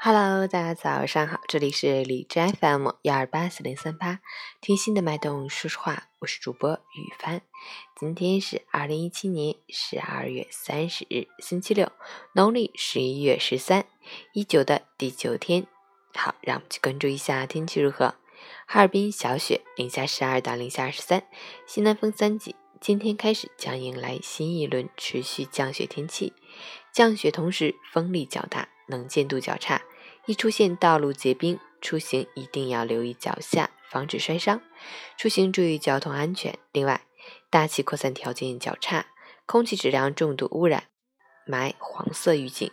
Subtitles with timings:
[0.00, 4.20] Hello，大家早上好，这里是李斋 FM 幺二八四零三八，
[4.60, 7.42] 听心的脉动，说实话，我是主播雨帆。
[7.98, 11.90] 今天是二零一七年十二月三十日，星期六，
[12.32, 13.86] 农历十一月十三，
[14.34, 15.66] 一九的第九天。
[16.14, 18.14] 好，让我们去关注一下天气如何。
[18.66, 21.24] 哈尔滨小雪，零下十二到零下二十三，
[21.66, 22.56] 西南风三级。
[22.80, 26.32] 今天开始将迎来新一轮持续降雪天气，
[26.92, 29.82] 降雪同时风力较大，能见度较差。
[30.26, 34.60] 一出现道路结冰，出行一定要留意脚下，防止摔伤。
[35.16, 36.56] 出行注意交通安全。
[36.70, 37.02] 另外，
[37.50, 39.06] 大气扩散条件较差，
[39.44, 40.84] 空气质量重度污染，
[41.46, 42.70] 霾黄色预警。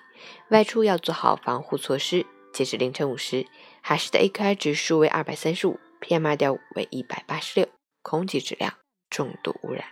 [0.49, 2.25] 外出要做好防护措施。
[2.55, 3.45] 截至凌晨五时，
[3.81, 7.67] 海市的 AQI 指数为二百三十五，PM 二点五为一百八十六，
[8.01, 8.75] 空气质量
[9.09, 9.83] 重度污染。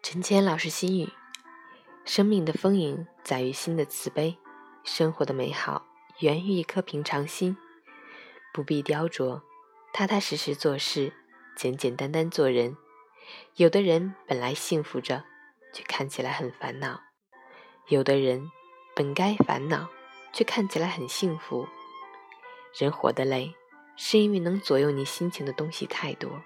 [0.00, 1.08] 陈谦老师心语：
[2.04, 4.38] 生命的丰盈在于心的慈悲，
[4.84, 5.84] 生活的美好
[6.20, 7.56] 源于一颗平常心。
[8.54, 9.42] 不必雕琢，
[9.92, 11.12] 踏踏实实做事，
[11.56, 12.76] 简简单单做人。
[13.56, 15.24] 有的人本来幸福着，
[15.72, 17.00] 却看起来很烦恼；
[17.88, 18.52] 有的人
[18.94, 19.88] 本该烦恼，
[20.32, 21.66] 却看起来很幸福。
[22.78, 23.54] 人活得累，
[23.96, 26.42] 是因为能左右你心情的东西太多。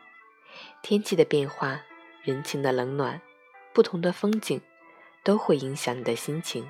[0.81, 1.83] 天气的变化，
[2.23, 3.21] 人情的冷暖。
[3.73, 4.61] 不同的风景
[5.23, 6.69] 都会影响你的心情，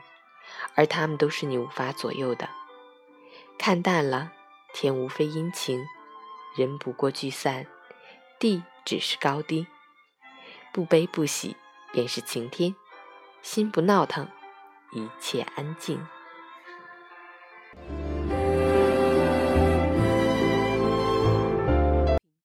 [0.74, 2.48] 而他们都是你无法左右的。
[3.58, 4.32] 看淡了，
[4.74, 5.82] 天无非阴晴，
[6.56, 7.66] 人不过聚散，
[8.40, 9.66] 地只是高低。
[10.72, 11.56] 不悲不喜，
[11.92, 12.74] 便是晴天。
[13.42, 14.26] 心不闹腾，
[14.92, 16.04] 一切安静。